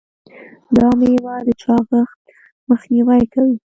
دا 0.75 0.87
میوه 0.99 1.35
د 1.45 1.47
چاغښت 1.61 2.17
مخنیوی 2.69 3.23
کوي. 3.33 3.55